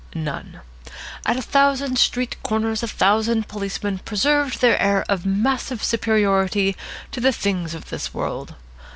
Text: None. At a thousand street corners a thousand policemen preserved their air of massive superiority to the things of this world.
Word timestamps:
None. 0.15 0.61
At 1.27 1.37
a 1.37 1.43
thousand 1.43 1.99
street 1.99 2.35
corners 2.41 2.81
a 2.81 2.87
thousand 2.87 3.47
policemen 3.47 3.99
preserved 3.99 4.59
their 4.59 4.81
air 4.81 5.05
of 5.07 5.27
massive 5.27 5.83
superiority 5.83 6.75
to 7.11 7.21
the 7.21 7.31
things 7.31 7.75
of 7.75 7.91
this 7.91 8.11
world. 8.11 8.55